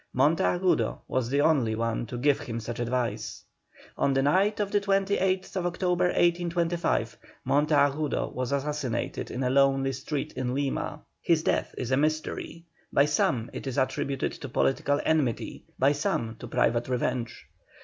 [0.15, 3.43] Monteagudo was the only one to give him such advice.
[3.99, 10.33] On the night of the 28th January, 1825, Monteagudo was assassinated in a lonely street
[10.35, 11.03] in Lima.
[11.21, 16.35] His death is a mystery; by some it is attributed to political enmity, by some
[16.39, 17.45] to private revenge.